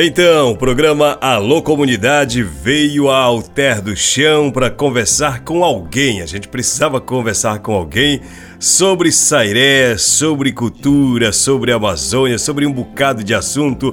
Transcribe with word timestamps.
Então, 0.00 0.52
o 0.52 0.56
programa 0.56 1.18
Alô 1.20 1.60
Comunidade 1.60 2.40
veio 2.40 3.10
a 3.10 3.16
Alter 3.18 3.82
do 3.82 3.96
Chão 3.96 4.48
para 4.48 4.70
conversar 4.70 5.40
com 5.40 5.64
alguém. 5.64 6.22
A 6.22 6.26
gente 6.26 6.46
precisava 6.46 7.00
conversar 7.00 7.58
com 7.58 7.72
alguém 7.72 8.20
sobre 8.60 9.10
Sairé, 9.10 9.96
sobre 9.98 10.52
cultura, 10.52 11.32
sobre 11.32 11.72
Amazônia, 11.72 12.38
sobre 12.38 12.64
um 12.64 12.72
bocado 12.72 13.24
de 13.24 13.34
assunto 13.34 13.92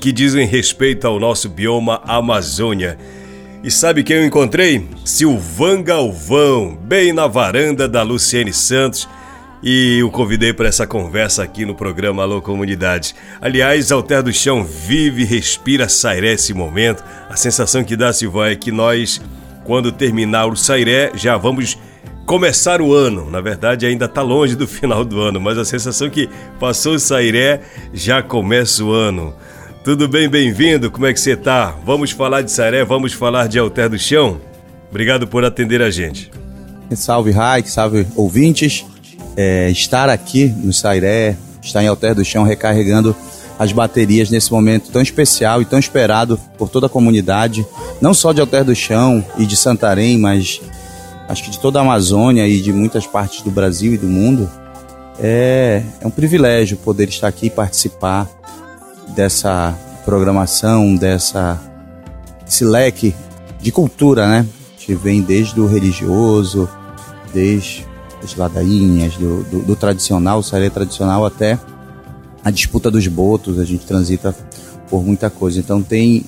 que 0.00 0.12
dizem 0.12 0.46
respeito 0.46 1.04
ao 1.08 1.18
nosso 1.18 1.48
bioma 1.48 2.00
Amazônia. 2.04 2.96
E 3.64 3.72
sabe 3.72 4.04
quem 4.04 4.18
eu 4.18 4.24
encontrei? 4.24 4.86
Silvan 5.04 5.82
Galvão, 5.82 6.78
bem 6.80 7.12
na 7.12 7.26
varanda 7.26 7.88
da 7.88 8.04
Luciene 8.04 8.52
Santos 8.52 9.08
e 9.62 10.02
o 10.02 10.10
convidei 10.10 10.52
para 10.52 10.68
essa 10.68 10.86
conversa 10.86 11.42
aqui 11.42 11.64
no 11.64 11.74
programa 11.74 12.22
Alô 12.22 12.40
Comunidade. 12.40 13.14
Aliás, 13.40 13.92
Alter 13.92 14.22
do 14.22 14.32
Chão 14.32 14.64
vive 14.64 15.24
respira 15.24 15.88
Sairé 15.88 16.32
esse 16.32 16.54
momento. 16.54 17.04
A 17.28 17.36
sensação 17.36 17.84
que 17.84 17.96
dá, 17.96 18.12
Silvão, 18.12 18.44
é 18.44 18.56
que 18.56 18.72
nós, 18.72 19.20
quando 19.64 19.92
terminar 19.92 20.46
o 20.46 20.56
Sairé, 20.56 21.12
já 21.14 21.36
vamos 21.36 21.78
começar 22.24 22.80
o 22.80 22.94
ano. 22.94 23.30
Na 23.30 23.40
verdade, 23.40 23.84
ainda 23.84 24.06
está 24.06 24.22
longe 24.22 24.56
do 24.56 24.66
final 24.68 25.04
do 25.04 25.20
ano, 25.20 25.38
mas 25.38 25.58
a 25.58 25.64
sensação 25.64 26.06
é 26.06 26.10
que 26.10 26.28
passou 26.58 26.94
o 26.94 26.98
Sairé, 26.98 27.60
já 27.92 28.22
começa 28.22 28.82
o 28.82 28.92
ano. 28.92 29.34
Tudo 29.84 30.08
bem, 30.08 30.28
bem-vindo? 30.28 30.90
Como 30.90 31.06
é 31.06 31.12
que 31.12 31.20
você 31.20 31.32
está? 31.32 31.74
Vamos 31.84 32.10
falar 32.10 32.42
de 32.42 32.50
Sairé, 32.50 32.84
vamos 32.84 33.12
falar 33.12 33.46
de 33.46 33.58
Alter 33.58 33.90
do 33.90 33.98
Chão? 33.98 34.40
Obrigado 34.90 35.26
por 35.26 35.44
atender 35.44 35.82
a 35.82 35.90
gente. 35.90 36.30
Salve, 36.94 37.30
Raik, 37.30 37.70
salve 37.70 38.06
ouvintes 38.16 38.84
é, 39.36 39.70
estar 39.70 40.08
aqui 40.08 40.46
no 40.46 40.72
Sairé, 40.72 41.36
estar 41.62 41.82
em 41.82 41.88
Alter 41.88 42.14
do 42.14 42.24
Chão 42.24 42.44
recarregando 42.44 43.14
as 43.58 43.72
baterias 43.72 44.30
nesse 44.30 44.50
momento 44.50 44.90
tão 44.90 45.02
especial 45.02 45.60
e 45.60 45.66
tão 45.66 45.78
esperado 45.78 46.40
por 46.56 46.70
toda 46.70 46.86
a 46.86 46.88
comunidade, 46.88 47.66
não 48.00 48.14
só 48.14 48.32
de 48.32 48.40
Alter 48.40 48.64
do 48.64 48.74
Chão 48.74 49.24
e 49.36 49.44
de 49.44 49.56
Santarém, 49.56 50.18
mas 50.18 50.60
acho 51.28 51.44
que 51.44 51.50
de 51.50 51.58
toda 51.58 51.78
a 51.78 51.82
Amazônia 51.82 52.48
e 52.48 52.60
de 52.60 52.72
muitas 52.72 53.06
partes 53.06 53.42
do 53.42 53.50
Brasil 53.50 53.92
e 53.92 53.98
do 53.98 54.06
mundo. 54.06 54.50
É, 55.18 55.82
é 56.00 56.06
um 56.06 56.10
privilégio 56.10 56.78
poder 56.78 57.10
estar 57.10 57.28
aqui 57.28 57.46
e 57.46 57.50
participar 57.50 58.26
dessa 59.14 59.76
programação, 60.06 60.96
dessa 60.96 61.60
esse 62.48 62.64
leque 62.64 63.14
de 63.60 63.70
cultura, 63.70 64.26
né? 64.26 64.46
Que 64.78 64.94
vem 64.94 65.20
desde 65.20 65.60
o 65.60 65.66
religioso, 65.66 66.68
desde 67.32 67.86
das 68.20 68.34
ladainhas, 68.34 69.16
do, 69.16 69.42
do, 69.44 69.60
do 69.60 69.76
tradicional, 69.76 70.40
o 70.40 70.70
tradicional, 70.70 71.24
até 71.24 71.58
a 72.44 72.50
disputa 72.50 72.90
dos 72.90 73.06
botos, 73.06 73.58
a 73.58 73.64
gente 73.64 73.86
transita 73.86 74.34
por 74.88 75.04
muita 75.04 75.30
coisa. 75.30 75.58
Então 75.58 75.82
tem 75.82 76.24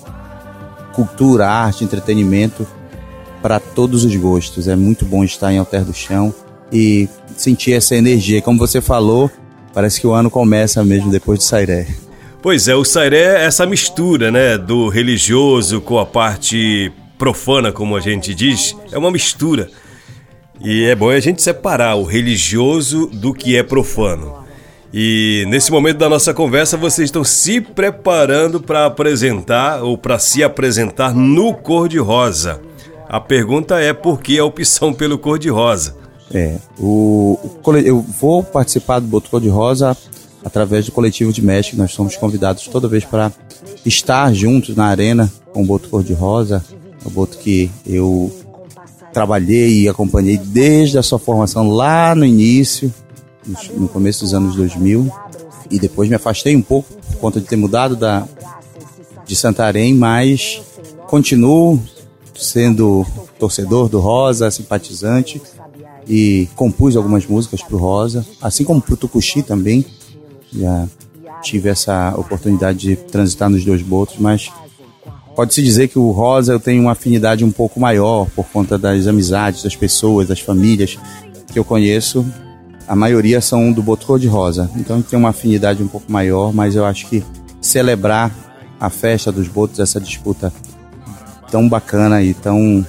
cultura, 0.92 1.48
arte, 1.48 1.84
entretenimento 1.84 2.66
para 3.40 3.58
todos 3.58 4.04
os 4.04 4.14
gostos. 4.16 4.68
É 4.68 4.76
muito 4.76 5.04
bom 5.04 5.24
estar 5.24 5.52
em 5.52 5.58
Alter 5.58 5.84
do 5.84 5.92
Chão 5.92 6.34
e 6.72 7.08
sentir 7.36 7.72
essa 7.72 7.96
energia. 7.96 8.40
Como 8.40 8.58
você 8.58 8.80
falou, 8.80 9.30
parece 9.72 10.00
que 10.00 10.06
o 10.06 10.12
ano 10.12 10.30
começa 10.30 10.84
mesmo 10.84 11.10
depois 11.10 11.40
de 11.40 11.44
Sairé. 11.44 11.86
Pois 12.40 12.66
é, 12.66 12.74
o 12.74 12.84
Sairé 12.84 13.42
é 13.42 13.44
essa 13.44 13.64
mistura, 13.64 14.30
né, 14.30 14.58
do 14.58 14.88
religioso 14.88 15.80
com 15.80 15.98
a 15.98 16.06
parte 16.06 16.92
profana, 17.16 17.70
como 17.70 17.96
a 17.96 18.00
gente 18.00 18.34
diz, 18.34 18.76
é 18.90 18.98
uma 18.98 19.10
mistura. 19.10 19.70
E 20.64 20.84
é 20.84 20.94
bom 20.94 21.10
a 21.10 21.18
gente 21.18 21.42
separar 21.42 21.96
o 21.96 22.04
religioso 22.04 23.06
do 23.06 23.34
que 23.34 23.56
é 23.56 23.62
profano. 23.62 24.42
E 24.94 25.44
nesse 25.48 25.72
momento 25.72 25.98
da 25.98 26.08
nossa 26.08 26.32
conversa, 26.32 26.76
vocês 26.76 27.06
estão 27.06 27.24
se 27.24 27.60
preparando 27.60 28.60
para 28.60 28.86
apresentar 28.86 29.82
ou 29.82 29.98
para 29.98 30.18
se 30.18 30.44
apresentar 30.44 31.14
no 31.14 31.54
cor-de-rosa. 31.54 32.60
A 33.08 33.18
pergunta 33.18 33.80
é 33.80 33.92
por 33.92 34.20
que 34.20 34.38
a 34.38 34.44
opção 34.44 34.92
pelo 34.92 35.18
cor-de-rosa? 35.18 35.96
É, 36.32 36.56
o, 36.78 37.38
eu 37.84 38.00
vou 38.00 38.42
participar 38.42 39.00
do 39.00 39.06
Boto 39.06 39.28
Cor-de-Rosa 39.28 39.94
através 40.42 40.86
do 40.86 40.92
Coletivo 40.92 41.32
de 41.32 41.42
México. 41.42 41.76
Nós 41.76 41.92
somos 41.92 42.16
convidados 42.16 42.66
toda 42.68 42.88
vez 42.88 43.04
para 43.04 43.30
estar 43.84 44.32
juntos 44.32 44.74
na 44.74 44.86
arena 44.86 45.30
com 45.52 45.62
o 45.62 45.66
Boto 45.66 45.90
Cor-de-Rosa. 45.90 46.64
O 47.04 47.10
Boto 47.10 47.36
que 47.36 47.70
eu 47.86 48.32
trabalhei 49.12 49.82
e 49.82 49.88
acompanhei 49.88 50.36
desde 50.36 50.98
a 50.98 51.02
sua 51.02 51.18
formação 51.18 51.68
lá 51.68 52.14
no 52.14 52.24
início, 52.24 52.92
no 53.76 53.88
começo 53.88 54.20
dos 54.20 54.34
anos 54.34 54.56
2000, 54.56 55.10
e 55.70 55.78
depois 55.78 56.08
me 56.08 56.14
afastei 56.14 56.56
um 56.56 56.62
pouco 56.62 56.92
por 56.94 57.16
conta 57.16 57.40
de 57.40 57.46
ter 57.46 57.56
mudado 57.56 57.96
da, 57.96 58.26
de 59.26 59.36
Santarém, 59.36 59.94
mas 59.94 60.60
continuo 61.06 61.80
sendo 62.34 63.06
torcedor 63.38 63.88
do 63.88 63.98
Rosa, 63.98 64.50
simpatizante, 64.50 65.40
e 66.08 66.48
compus 66.56 66.96
algumas 66.96 67.26
músicas 67.26 67.62
para 67.62 67.76
o 67.76 67.78
Rosa, 67.78 68.26
assim 68.40 68.64
como 68.64 68.80
para 68.80 68.94
o 68.94 68.96
Tucuxi 68.96 69.42
também. 69.42 69.84
Já 70.52 70.86
tive 71.42 71.68
essa 71.68 72.14
oportunidade 72.16 72.78
de 72.78 72.96
transitar 72.96 73.50
nos 73.50 73.64
dois 73.64 73.82
botos, 73.82 74.16
mas 74.18 74.50
Pode-se 75.34 75.62
dizer 75.62 75.88
que 75.88 75.98
o 75.98 76.10
rosa 76.10 76.52
eu 76.52 76.60
tenho 76.60 76.82
uma 76.82 76.92
afinidade 76.92 77.44
um 77.44 77.50
pouco 77.50 77.80
maior 77.80 78.28
por 78.36 78.46
conta 78.46 78.76
das 78.76 79.06
amizades, 79.06 79.62
das 79.62 79.74
pessoas, 79.74 80.28
das 80.28 80.40
famílias 80.40 80.98
que 81.50 81.58
eu 81.58 81.64
conheço. 81.64 82.26
A 82.86 82.94
maioria 82.94 83.40
são 83.40 83.72
do 83.72 83.82
boto 83.82 84.06
cor-de-rosa. 84.06 84.70
Então 84.76 85.00
tem 85.00 85.18
uma 85.18 85.30
afinidade 85.30 85.82
um 85.82 85.88
pouco 85.88 86.10
maior, 86.12 86.52
mas 86.52 86.76
eu 86.76 86.84
acho 86.84 87.06
que 87.06 87.24
celebrar 87.60 88.30
a 88.78 88.90
festa 88.90 89.32
dos 89.32 89.48
botos, 89.48 89.78
essa 89.78 90.00
disputa 90.00 90.52
tão 91.50 91.68
bacana 91.68 92.22
e 92.22 92.34
tão 92.34 92.84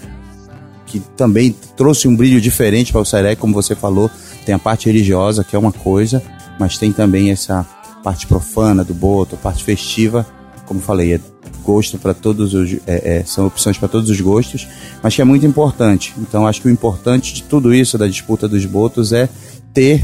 que 0.87 0.99
também 0.99 1.55
trouxe 1.75 2.07
um 2.07 2.15
brilho 2.15 2.39
diferente 2.39 2.91
para 2.91 3.01
o 3.01 3.05
Seré, 3.05 3.35
como 3.35 3.53
você 3.53 3.75
falou, 3.75 4.11
tem 4.45 4.53
a 4.53 4.59
parte 4.59 4.85
religiosa, 4.85 5.43
que 5.43 5.55
é 5.55 5.59
uma 5.59 5.71
coisa, 5.71 6.21
mas 6.59 6.77
tem 6.77 6.91
também 6.91 7.31
essa 7.31 7.65
parte 8.03 8.27
profana 8.27 8.83
do 8.83 8.93
boto, 8.93 9.37
parte 9.37 9.63
festiva, 9.63 10.25
como 10.73 10.81
falei, 10.81 11.13
é 11.13 11.19
gosto 11.63 11.99
para 11.99 12.13
todos 12.13 12.53
os. 12.53 12.73
É, 12.87 13.17
é, 13.17 13.23
são 13.25 13.45
opções 13.45 13.77
para 13.77 13.87
todos 13.87 14.09
os 14.09 14.19
gostos, 14.19 14.67
mas 15.03 15.15
que 15.15 15.21
é 15.21 15.25
muito 15.25 15.45
importante. 15.45 16.13
Então, 16.17 16.47
acho 16.47 16.61
que 16.61 16.67
o 16.67 16.71
importante 16.71 17.33
de 17.33 17.43
tudo 17.43 17.73
isso, 17.73 17.97
da 17.97 18.07
disputa 18.07 18.47
dos 18.47 18.65
botos, 18.65 19.13
é 19.13 19.29
ter 19.71 20.03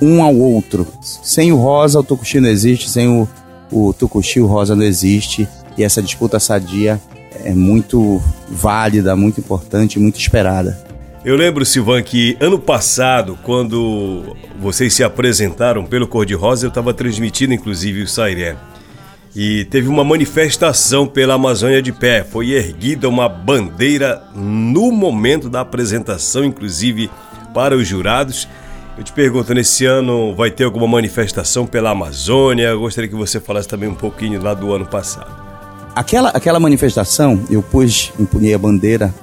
um 0.00 0.22
ao 0.22 0.34
outro. 0.34 0.86
Sem 1.02 1.52
o 1.52 1.56
rosa, 1.56 2.00
o 2.00 2.02
tucuxi 2.02 2.40
não 2.40 2.48
existe, 2.48 2.88
sem 2.88 3.08
o, 3.08 3.28
o 3.70 3.92
tucuxi, 3.92 4.40
o 4.40 4.46
rosa 4.46 4.74
não 4.74 4.84
existe. 4.84 5.46
E 5.76 5.84
essa 5.84 6.02
disputa 6.02 6.40
sadia 6.40 6.98
é 7.44 7.52
muito 7.52 8.22
válida, 8.48 9.14
muito 9.14 9.38
importante, 9.40 9.98
muito 9.98 10.18
esperada. 10.18 10.86
Eu 11.22 11.36
lembro, 11.36 11.66
Silvan, 11.66 12.02
que 12.02 12.36
ano 12.40 12.58
passado, 12.58 13.38
quando 13.42 14.34
vocês 14.58 14.94
se 14.94 15.04
apresentaram 15.04 15.84
pelo 15.84 16.06
Cor-de-Rosa, 16.06 16.64
eu 16.64 16.68
estava 16.68 16.94
transmitindo 16.94 17.52
inclusive 17.52 18.02
o 18.02 18.08
Sairé 18.08 18.56
e 19.38 19.66
teve 19.66 19.86
uma 19.86 20.02
manifestação 20.02 21.06
pela 21.06 21.34
Amazônia 21.34 21.82
de 21.82 21.92
pé. 21.92 22.24
Foi 22.24 22.52
erguida 22.52 23.06
uma 23.06 23.28
bandeira 23.28 24.22
no 24.34 24.90
momento 24.90 25.50
da 25.50 25.60
apresentação, 25.60 26.42
inclusive 26.42 27.10
para 27.52 27.76
os 27.76 27.86
jurados. 27.86 28.48
Eu 28.96 29.04
te 29.04 29.12
pergunto, 29.12 29.52
nesse 29.52 29.84
ano 29.84 30.34
vai 30.34 30.50
ter 30.50 30.64
alguma 30.64 30.88
manifestação 30.88 31.66
pela 31.66 31.90
Amazônia? 31.90 32.68
Eu 32.68 32.80
gostaria 32.80 33.10
que 33.10 33.14
você 33.14 33.38
falasse 33.38 33.68
também 33.68 33.90
um 33.90 33.94
pouquinho 33.94 34.42
lá 34.42 34.54
do 34.54 34.72
ano 34.72 34.86
passado. 34.86 35.30
Aquela, 35.94 36.30
aquela 36.30 36.58
manifestação, 36.58 37.44
eu 37.50 37.62
pus, 37.62 38.14
empunhei 38.18 38.54
a 38.54 38.58
bandeira 38.58 39.14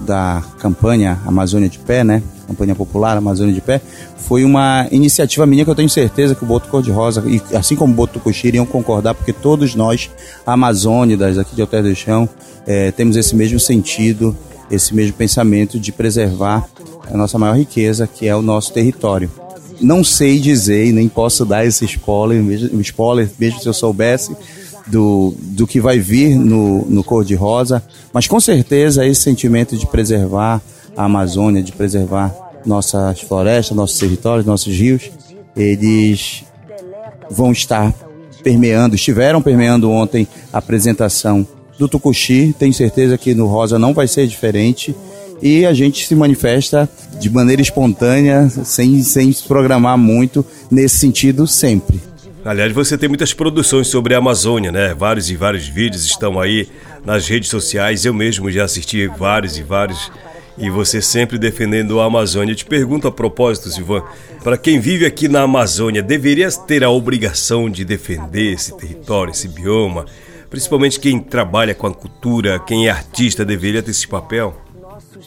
da 0.00 0.42
campanha 0.58 1.18
Amazônia 1.26 1.68
de 1.68 1.78
Pé, 1.78 2.04
né? 2.04 2.22
Campanha 2.46 2.74
Popular 2.74 3.16
Amazônia 3.16 3.52
de 3.52 3.60
Pé, 3.60 3.80
foi 4.16 4.44
uma 4.44 4.86
iniciativa 4.90 5.46
minha 5.46 5.64
que 5.64 5.70
eu 5.70 5.74
tenho 5.74 5.88
certeza 5.88 6.34
que 6.34 6.42
o 6.44 6.46
Boto 6.46 6.68
Cor-de-Rosa, 6.68 7.22
e 7.26 7.40
assim 7.56 7.76
como 7.76 7.92
o 7.92 7.96
Boto 7.96 8.18
Coxira, 8.20 8.56
iam 8.56 8.66
concordar, 8.66 9.14
porque 9.14 9.32
todos 9.32 9.74
nós, 9.74 10.10
amazônidas 10.46 11.38
aqui 11.38 11.54
de 11.54 11.60
Alter 11.60 11.82
do 11.82 11.94
Chão, 11.94 12.28
é, 12.66 12.90
temos 12.90 13.16
esse 13.16 13.34
mesmo 13.34 13.60
sentido, 13.60 14.36
esse 14.70 14.94
mesmo 14.94 15.14
pensamento 15.14 15.78
de 15.78 15.92
preservar 15.92 16.66
a 17.10 17.16
nossa 17.16 17.38
maior 17.38 17.56
riqueza, 17.56 18.06
que 18.06 18.26
é 18.26 18.36
o 18.36 18.42
nosso 18.42 18.72
território. 18.72 19.30
Não 19.80 20.02
sei 20.02 20.38
dizer 20.38 20.86
e 20.86 20.92
nem 20.92 21.08
posso 21.08 21.44
dar 21.44 21.64
esse 21.64 21.84
spoiler, 21.84 22.42
mesmo, 22.42 22.80
spoiler, 22.80 23.30
mesmo 23.38 23.60
se 23.60 23.66
eu 23.66 23.72
soubesse, 23.72 24.36
do, 24.90 25.34
do 25.38 25.66
que 25.66 25.80
vai 25.80 25.98
vir 25.98 26.36
no, 26.36 26.84
no 26.86 27.04
cor-de-rosa, 27.04 27.82
mas 28.12 28.26
com 28.26 28.40
certeza 28.40 29.06
esse 29.06 29.22
sentimento 29.22 29.76
de 29.76 29.86
preservar 29.86 30.60
a 30.96 31.04
Amazônia, 31.04 31.62
de 31.62 31.72
preservar 31.72 32.34
nossas 32.64 33.20
florestas, 33.20 33.76
nossos 33.76 33.98
territórios, 33.98 34.46
nossos 34.46 34.74
rios, 34.74 35.10
eles 35.56 36.44
vão 37.30 37.52
estar 37.52 37.92
permeando, 38.42 38.94
estiveram 38.94 39.42
permeando 39.42 39.90
ontem 39.90 40.26
a 40.52 40.58
apresentação 40.58 41.46
do 41.78 41.88
Tucuxi, 41.88 42.54
tenho 42.58 42.74
certeza 42.74 43.16
que 43.16 43.34
no 43.34 43.46
Rosa 43.46 43.78
não 43.78 43.94
vai 43.94 44.08
ser 44.08 44.26
diferente. 44.26 44.94
E 45.40 45.64
a 45.64 45.72
gente 45.72 46.04
se 46.04 46.16
manifesta 46.16 46.88
de 47.20 47.30
maneira 47.30 47.62
espontânea, 47.62 48.50
sem, 48.64 49.00
sem 49.04 49.32
se 49.32 49.44
programar 49.44 49.96
muito, 49.96 50.44
nesse 50.68 50.98
sentido 50.98 51.46
sempre. 51.46 52.00
Aliás, 52.48 52.72
você 52.72 52.96
tem 52.96 53.10
muitas 53.10 53.34
produções 53.34 53.88
sobre 53.88 54.14
a 54.14 54.18
Amazônia, 54.18 54.72
né? 54.72 54.94
Vários 54.94 55.28
e 55.30 55.36
vários 55.36 55.68
vídeos 55.68 56.06
estão 56.06 56.40
aí 56.40 56.66
nas 57.04 57.28
redes 57.28 57.50
sociais. 57.50 58.06
Eu 58.06 58.14
mesmo 58.14 58.50
já 58.50 58.64
assisti 58.64 59.06
vários 59.06 59.58
e 59.58 59.62
vários. 59.62 60.10
E 60.56 60.70
você 60.70 61.02
sempre 61.02 61.38
defendendo 61.38 62.00
a 62.00 62.06
Amazônia. 62.06 62.52
Eu 62.52 62.56
te 62.56 62.64
pergunto 62.64 63.06
a 63.06 63.12
propósito, 63.12 63.68
Silvan, 63.68 64.02
para 64.42 64.56
quem 64.56 64.80
vive 64.80 65.04
aqui 65.04 65.28
na 65.28 65.42
Amazônia, 65.42 66.02
deveria 66.02 66.50
ter 66.50 66.82
a 66.82 66.88
obrigação 66.88 67.68
de 67.68 67.84
defender 67.84 68.54
esse 68.54 68.74
território, 68.78 69.30
esse 69.30 69.46
bioma? 69.46 70.06
Principalmente 70.48 70.98
quem 70.98 71.20
trabalha 71.20 71.74
com 71.74 71.86
a 71.86 71.92
cultura, 71.92 72.58
quem 72.60 72.86
é 72.86 72.90
artista, 72.90 73.44
deveria 73.44 73.82
ter 73.82 73.90
esse 73.90 74.08
papel? 74.08 74.56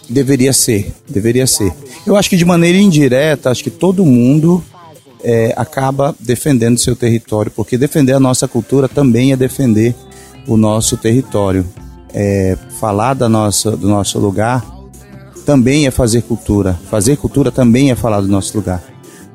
Deveria 0.10 0.54
ser, 0.54 0.92
deveria 1.08 1.46
ser. 1.46 1.72
Eu 2.06 2.16
acho 2.16 2.32
que 2.32 2.36
de 2.36 2.46
maneira 2.46 2.80
indireta, 2.80 3.52
acho 3.52 3.64
que 3.64 3.70
todo 3.70 4.04
mundo 4.04 4.64
é, 5.24 5.54
acaba 5.56 6.16
defendendo 6.20 6.78
seu 6.78 6.96
território, 6.96 7.52
porque 7.52 7.78
defender 7.78 8.14
a 8.14 8.20
nossa 8.20 8.48
cultura 8.48 8.88
também 8.88 9.32
é 9.32 9.36
defender 9.36 9.96
o 10.48 10.58
nosso 10.58 10.98
território. 10.98 11.66
É, 12.14 12.58
falar 12.80 13.14
da 13.14 13.30
nossa, 13.30 13.72
do 13.72 13.88
nosso 13.88 14.20
lugar 14.20 14.66
também 15.46 15.88
é 15.88 15.92
fazer 15.92 16.22
cultura. 16.24 16.80
Fazer 16.90 17.18
cultura 17.18 17.52
também 17.52 17.92
é 17.92 17.96
falar 17.96 18.22
do 18.22 18.28
nosso 18.28 18.56
lugar. 18.58 18.84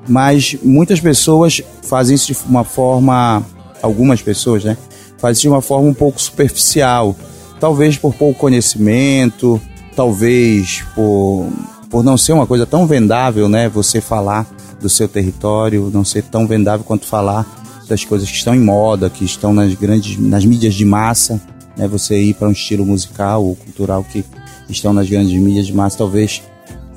Mas 0.08 0.56
muitas 0.62 1.00
pessoas 1.00 1.60
fazem 1.82 2.14
isso 2.14 2.32
de 2.32 2.38
uma 2.48 2.64
forma, 2.64 3.44
algumas 3.82 4.22
pessoas, 4.22 4.64
né? 4.64 4.76
Fazem 5.18 5.32
isso 5.32 5.42
de 5.42 5.48
uma 5.48 5.62
forma 5.62 5.88
um 5.88 5.94
pouco 5.94 6.20
superficial. 6.20 7.16
Talvez 7.58 7.96
por 7.96 8.14
pouco 8.14 8.38
conhecimento, 8.38 9.60
talvez 9.96 10.84
por, 10.94 11.48
por 11.90 12.04
não 12.04 12.16
ser 12.16 12.32
uma 12.32 12.46
coisa 12.46 12.66
tão 12.66 12.86
vendável, 12.86 13.48
né? 13.48 13.68
Você 13.68 14.00
falar 14.00 14.46
do 14.80 14.88
seu 14.88 15.08
território, 15.08 15.90
não 15.92 16.04
ser 16.04 16.22
tão 16.22 16.46
vendável 16.46 16.84
quanto 16.84 17.06
falar 17.06 17.46
das 17.88 18.04
coisas 18.04 18.28
que 18.28 18.36
estão 18.36 18.54
em 18.54 18.60
moda, 18.60 19.08
que 19.08 19.24
estão 19.24 19.54
nas 19.54 19.74
grandes, 19.74 20.18
nas 20.18 20.44
mídias 20.44 20.74
de 20.74 20.84
massa, 20.84 21.40
né? 21.76 21.86
Você 21.88 22.18
ir 22.18 22.34
para 22.34 22.48
um 22.48 22.52
estilo 22.52 22.84
musical 22.84 23.44
ou 23.44 23.54
cultural 23.56 24.04
que 24.04 24.24
estão 24.68 24.92
nas 24.92 25.08
grandes 25.08 25.32
mídias 25.40 25.66
de 25.66 25.72
massa, 25.72 25.98
talvez 25.98 26.42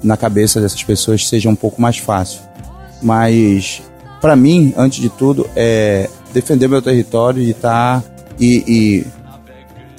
na 0.03 0.17
cabeça 0.17 0.59
dessas 0.61 0.83
pessoas 0.83 1.27
seja 1.27 1.49
um 1.49 1.55
pouco 1.55 1.81
mais 1.81 1.97
fácil. 1.97 2.41
Mas 3.01 3.81
para 4.19 4.35
mim, 4.35 4.73
antes 4.75 4.99
de 4.99 5.09
tudo, 5.09 5.49
é 5.55 6.09
defender 6.33 6.67
meu 6.67 6.81
território 6.81 7.41
e 7.41 7.51
estar 7.51 8.01
tá, 8.01 8.07
e, 8.39 8.63
e 8.67 9.18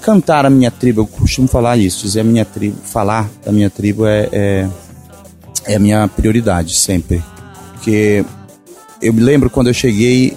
cantar 0.00 0.46
a 0.46 0.50
minha 0.50 0.70
tribo. 0.70 1.02
Eu 1.02 1.06
costumo 1.06 1.46
falar 1.46 1.76
isso, 1.76 2.04
dizer 2.04 2.20
a 2.20 2.24
minha 2.24 2.44
tribo, 2.44 2.76
falar 2.82 3.28
da 3.44 3.52
minha 3.52 3.70
tribo 3.70 4.06
é, 4.06 4.28
é, 4.32 4.68
é 5.66 5.76
a 5.76 5.78
minha 5.78 6.08
prioridade 6.08 6.74
sempre. 6.74 7.22
Porque 7.72 8.24
eu 9.00 9.12
me 9.12 9.20
lembro 9.20 9.48
quando 9.48 9.68
eu 9.68 9.74
cheguei, 9.74 10.36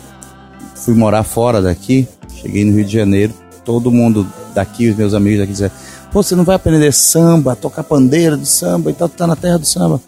fui 0.76 0.94
morar 0.94 1.24
fora 1.24 1.62
daqui, 1.62 2.08
cheguei 2.42 2.64
no 2.64 2.76
Rio 2.76 2.86
de 2.86 2.94
Janeiro, 2.94 3.34
todo 3.66 3.92
mundo 3.92 4.28
daqui, 4.54 4.90
os 4.90 4.96
meus 4.96 5.14
amigos 5.14 5.40
daqui 5.40 5.52
diziam, 5.52 5.72
pô, 6.12 6.22
você 6.22 6.36
não 6.36 6.44
vai 6.44 6.56
aprender 6.56 6.94
samba, 6.94 7.56
tocar 7.56 7.84
pandeira 7.84 8.38
de 8.38 8.48
samba 8.48 8.92
e 8.92 8.94
tal, 8.94 9.10
tá 9.10 9.28
na 9.28 9.36
terra 9.36 9.58
do 9.58 9.66
samba. 9.66 10.02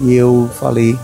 E 0.00 0.14
eu 0.14 0.50
falei, 0.58 0.98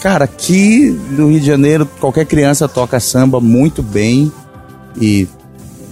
cara, 0.00 0.24
aqui 0.24 0.90
no 1.10 1.30
Rio 1.30 1.40
de 1.40 1.46
Janeiro, 1.46 1.86
qualquer 2.00 2.26
criança 2.26 2.68
toca 2.68 3.00
samba 3.00 3.40
muito 3.40 3.82
bem 3.82 4.30
e 5.00 5.26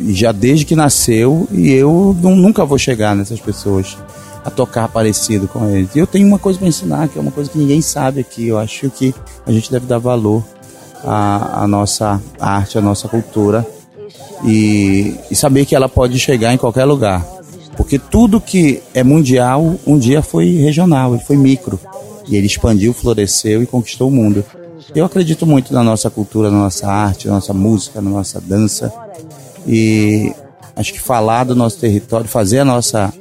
já 0.01 0.33
desde 0.33 0.65
que 0.65 0.77
nasceu, 0.77 1.49
e 1.51 1.73
eu 1.73 2.17
não, 2.21 2.35
nunca 2.35 2.65
vou 2.65 2.79
chegar 2.79 3.15
nessas 3.15 3.41
pessoas 3.41 3.97
a 4.45 4.51
tocar 4.51 4.89
parecido 4.89 5.49
com 5.49 5.69
eles. 5.69 5.95
E 5.95 5.99
eu 5.99 6.07
tenho 6.07 6.27
uma 6.27 6.39
coisa 6.39 6.59
para 6.59 6.69
ensinar, 6.69 7.09
que 7.09 7.19
é 7.19 7.23
uma 7.23 7.31
coisa 7.31 7.51
que 7.51 7.59
ninguém 7.59 7.81
sabe 7.81 8.21
aqui. 8.21 8.49
Eu 8.49 8.59
acho 8.59 8.91
que 8.91 9.15
a 9.47 9.53
gente 9.53 9.71
deve 9.71 9.87
dar 9.87 9.99
valor 9.99 10.45
à, 11.03 11.63
à 11.63 11.69
nossa 11.69 12.21
arte, 12.39 12.77
à 12.77 12.81
nossa 12.81 13.09
cultura 13.09 13.67
e, 14.45 15.15
e 15.31 15.35
saber 15.35 15.65
que 15.65 15.75
ela 15.75 15.89
pode 15.89 16.19
chegar 16.19 16.53
em 16.53 16.59
qualquer 16.59 16.85
lugar. 16.85 17.25
Porque 17.77 17.99
tudo 17.99 18.41
que 18.41 18.83
é 18.93 19.03
mundial, 19.03 19.77
um 19.87 19.99
dia 19.99 20.23
foi 20.23 20.57
regional, 20.57 21.15
ele 21.15 21.25
foi 21.25 21.37
micro. 21.37 21.81
E 22.29 22.37
ele 22.37 22.47
expandiu, 22.47 22.93
floresceu 22.93 23.63
e 23.63 23.67
conquistou 23.67 24.09
o 24.09 24.13
mundo. 24.13 24.45
Eu 24.95 25.05
acredito 25.05 25.47
muito 25.47 25.73
na 25.73 25.83
nossa 25.83 26.09
cultura, 26.11 26.51
na 26.51 26.59
nossa 26.59 26.87
arte, 26.87 27.27
na 27.27 27.35
nossa 27.35 27.53
música, 27.53 28.01
na 28.01 28.11
nossa 28.11 28.41
dança. 28.41 28.93
E 29.67 30.33
acho 30.77 30.93
que 30.93 31.01
falar 31.01 31.45
do 31.45 31.55
nosso 31.55 31.79
território, 31.79 32.29
fazer 32.29 32.61
a 32.61 32.65
nossa 32.65 33.13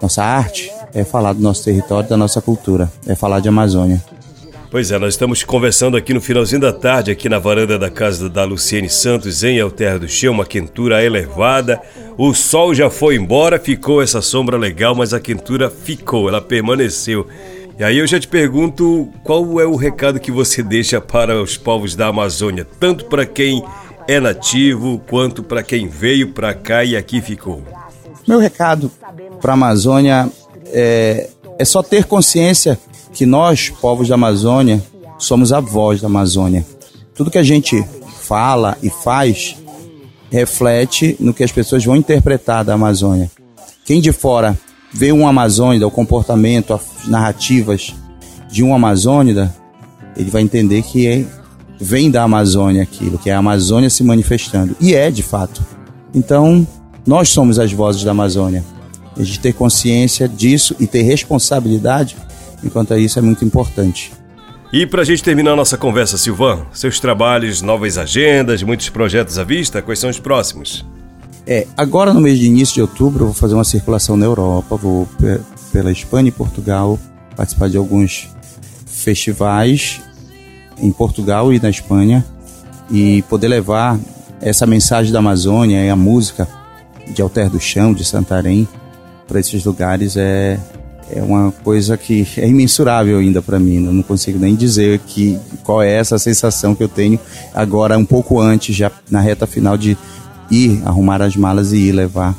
nossa 0.00 0.22
arte 0.22 0.70
é 0.92 1.04
falar 1.04 1.32
do 1.32 1.40
nosso 1.40 1.64
território, 1.64 2.08
da 2.08 2.16
nossa 2.16 2.40
cultura, 2.40 2.90
é 3.06 3.14
falar 3.14 3.40
de 3.40 3.48
Amazônia. 3.48 4.02
Pois 4.70 4.90
é, 4.90 4.98
nós 4.98 5.14
estamos 5.14 5.42
conversando 5.42 5.96
aqui 5.96 6.12
no 6.12 6.20
finalzinho 6.20 6.60
da 6.60 6.72
tarde, 6.72 7.10
aqui 7.10 7.28
na 7.28 7.38
varanda 7.38 7.78
da 7.78 7.88
casa 7.88 8.28
da 8.28 8.44
Luciene 8.44 8.90
Santos, 8.90 9.42
em 9.44 9.60
Alter 9.60 9.98
do 9.98 10.08
Chão, 10.08 10.34
uma 10.34 10.44
quentura 10.44 11.02
elevada. 11.02 11.80
O 12.18 12.34
sol 12.34 12.74
já 12.74 12.90
foi 12.90 13.16
embora, 13.16 13.58
ficou 13.58 14.02
essa 14.02 14.20
sombra 14.20 14.58
legal, 14.58 14.94
mas 14.94 15.14
a 15.14 15.20
quentura 15.20 15.70
ficou, 15.70 16.28
ela 16.28 16.40
permaneceu. 16.40 17.26
E 17.78 17.84
aí 17.84 17.98
eu 17.98 18.06
já 18.06 18.18
te 18.18 18.26
pergunto, 18.26 19.08
qual 19.22 19.60
é 19.60 19.66
o 19.66 19.76
recado 19.76 20.18
que 20.18 20.32
você 20.32 20.62
deixa 20.62 21.00
para 21.00 21.40
os 21.40 21.56
povos 21.56 21.94
da 21.94 22.08
Amazônia, 22.08 22.66
tanto 22.80 23.04
para 23.04 23.24
quem 23.24 23.62
é 24.08 24.20
nativo, 24.20 25.00
quanto 25.08 25.42
para 25.42 25.62
quem 25.62 25.88
veio 25.88 26.32
para 26.32 26.54
cá 26.54 26.84
e 26.84 26.96
aqui 26.96 27.20
ficou? 27.20 27.62
Meu 28.26 28.38
recado 28.38 28.90
para 29.40 29.52
a 29.52 29.54
Amazônia 29.54 30.30
é, 30.66 31.28
é 31.58 31.64
só 31.64 31.82
ter 31.82 32.04
consciência 32.04 32.78
que 33.12 33.24
nós, 33.24 33.70
povos 33.70 34.08
da 34.08 34.14
Amazônia, 34.14 34.82
somos 35.18 35.52
a 35.52 35.60
voz 35.60 36.00
da 36.00 36.06
Amazônia. 36.06 36.64
Tudo 37.14 37.30
que 37.30 37.38
a 37.38 37.42
gente 37.42 37.82
fala 38.20 38.76
e 38.82 38.90
faz 38.90 39.56
reflete 40.30 41.16
no 41.18 41.32
que 41.32 41.44
as 41.44 41.52
pessoas 41.52 41.84
vão 41.84 41.96
interpretar 41.96 42.64
da 42.64 42.74
Amazônia. 42.74 43.30
Quem 43.84 44.00
de 44.00 44.12
fora 44.12 44.58
vê 44.92 45.12
um 45.12 45.26
amazônida, 45.26 45.86
o 45.86 45.90
comportamento, 45.90 46.74
as 46.74 47.06
narrativas 47.06 47.94
de 48.50 48.62
um 48.62 48.74
amazônida, 48.74 49.54
ele 50.16 50.30
vai 50.30 50.42
entender 50.42 50.82
que 50.82 51.06
é, 51.06 51.24
vem 51.80 52.10
da 52.10 52.22
Amazônia 52.22 52.82
aquilo, 52.82 53.18
que 53.18 53.30
é 53.30 53.34
a 53.34 53.38
Amazônia 53.38 53.90
se 53.90 54.02
manifestando. 54.02 54.76
E 54.80 54.94
é, 54.94 55.10
de 55.10 55.22
fato. 55.22 55.64
Então, 56.14 56.66
nós 57.06 57.28
somos 57.28 57.58
as 57.58 57.72
vozes 57.72 58.02
da 58.02 58.10
Amazônia. 58.10 58.64
A 59.16 59.22
gente 59.22 59.40
ter 59.40 59.52
consciência 59.52 60.28
disso 60.28 60.74
e 60.78 60.86
ter 60.86 61.02
responsabilidade, 61.02 62.16
enquanto 62.62 62.94
isso 62.94 63.18
é 63.18 63.22
muito 63.22 63.44
importante. 63.44 64.12
E 64.72 64.86
para 64.86 65.02
a 65.02 65.04
gente 65.04 65.22
terminar 65.22 65.52
a 65.52 65.56
nossa 65.56 65.78
conversa, 65.78 66.18
Silvan, 66.18 66.66
seus 66.72 66.98
trabalhos, 66.98 67.62
novas 67.62 67.96
agendas, 67.96 68.62
muitos 68.62 68.88
projetos 68.88 69.38
à 69.38 69.44
vista, 69.44 69.80
quais 69.80 69.98
são 69.98 70.10
os 70.10 70.18
próximos? 70.18 70.84
É, 71.46 71.66
agora 71.76 72.12
no 72.12 72.20
mês 72.20 72.38
de 72.38 72.46
início 72.46 72.74
de 72.74 72.80
outubro 72.82 73.22
eu 73.22 73.26
vou 73.28 73.34
fazer 73.34 73.54
uma 73.54 73.64
circulação 73.64 74.16
na 74.16 74.26
Europa, 74.26 74.76
vou 74.76 75.08
pela 75.72 75.92
Espanha 75.92 76.28
e 76.28 76.32
Portugal 76.32 76.98
participar 77.36 77.68
de 77.68 77.76
alguns 77.76 78.28
festivais 78.86 80.00
em 80.78 80.90
Portugal 80.90 81.52
e 81.52 81.60
na 81.60 81.70
Espanha 81.70 82.24
e 82.90 83.22
poder 83.22 83.48
levar 83.48 83.98
essa 84.40 84.66
mensagem 84.66 85.12
da 85.12 85.18
Amazônia 85.18 85.84
e 85.84 85.88
a 85.88 85.96
música 85.96 86.46
de 87.12 87.22
Alter 87.22 87.48
do 87.48 87.60
Chão, 87.60 87.92
de 87.92 88.04
Santarém, 88.04 88.68
para 89.26 89.40
esses 89.40 89.64
lugares 89.64 90.16
é, 90.16 90.58
é 91.10 91.22
uma 91.22 91.52
coisa 91.64 91.96
que 91.96 92.26
é 92.36 92.48
imensurável 92.48 93.18
ainda 93.18 93.40
para 93.40 93.58
mim. 93.58 93.84
Eu 93.84 93.92
não 93.92 94.02
consigo 94.02 94.38
nem 94.38 94.54
dizer 94.54 95.00
que, 95.00 95.38
qual 95.64 95.82
é 95.82 95.92
essa 95.92 96.18
sensação 96.18 96.74
que 96.74 96.82
eu 96.82 96.88
tenho 96.88 97.18
agora, 97.54 97.96
um 97.98 98.04
pouco 98.04 98.40
antes, 98.40 98.74
já 98.74 98.90
na 99.10 99.20
reta 99.20 99.46
final, 99.46 99.76
de 99.76 99.96
ir 100.50 100.80
arrumar 100.84 101.22
as 101.22 101.36
malas 101.36 101.72
e 101.72 101.78
ir 101.78 101.92
levar 101.92 102.34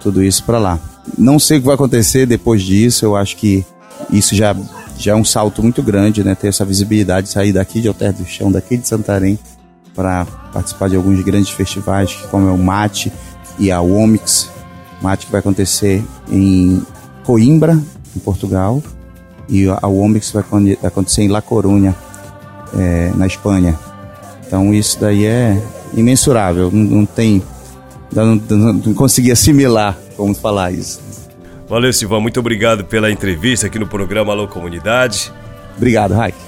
tudo 0.00 0.22
isso 0.22 0.44
para 0.44 0.58
lá. 0.58 0.78
Não 1.18 1.38
sei 1.38 1.58
o 1.58 1.60
que 1.60 1.66
vai 1.66 1.74
acontecer 1.74 2.26
depois 2.26 2.62
disso, 2.62 3.04
eu 3.04 3.16
acho 3.16 3.36
que 3.36 3.64
isso 4.10 4.34
já, 4.34 4.54
já 4.96 5.12
é 5.12 5.14
um 5.14 5.24
salto 5.24 5.62
muito 5.62 5.82
grande, 5.82 6.22
né? 6.22 6.34
Ter 6.34 6.48
essa 6.48 6.64
visibilidade, 6.64 7.28
sair 7.28 7.52
daqui 7.52 7.80
de 7.80 7.88
Alter 7.88 8.12
do 8.12 8.24
Chão, 8.24 8.50
daqui 8.50 8.76
de 8.76 8.86
Santarém, 8.86 9.38
para 9.94 10.24
participar 10.52 10.88
de 10.88 10.96
alguns 10.96 11.20
grandes 11.22 11.50
festivais, 11.50 12.14
como 12.30 12.48
é 12.48 12.52
o 12.52 12.58
Mate, 12.58 13.12
e 13.58 13.70
a 13.70 13.80
Womix 13.80 14.50
Mate 15.04 15.26
que 15.26 15.32
vai 15.32 15.40
acontecer 15.40 16.02
em 16.30 16.82
Coimbra, 17.24 17.78
em 18.16 18.20
Portugal, 18.20 18.82
e 19.48 19.66
a 19.68 19.86
Womix 19.86 20.32
vai 20.32 20.42
acontecer 20.82 21.22
em 21.22 21.28
La 21.28 21.42
Coruña, 21.42 21.94
é, 22.74 23.12
na 23.14 23.26
Espanha. 23.26 23.78
Então 24.46 24.72
isso 24.72 24.98
daí 24.98 25.26
é 25.26 25.62
imensurável, 25.94 26.70
não, 26.72 26.82
não 26.82 27.06
tem, 27.06 27.42
não, 28.10 28.36
não, 28.36 28.72
não 28.72 28.94
consegui 28.94 29.30
assimilar 29.30 29.98
como 30.16 30.34
falar 30.34 30.72
isso. 30.72 31.00
Valeu, 31.68 31.92
Silvão, 31.92 32.20
muito 32.20 32.38
obrigado 32.38 32.84
pela 32.84 33.10
entrevista 33.10 33.66
aqui 33.66 33.78
no 33.78 33.86
programa 33.86 34.32
Alô 34.32 34.46
Comunidade. 34.46 35.32
Obrigado, 35.76 36.12
Raik. 36.14 36.43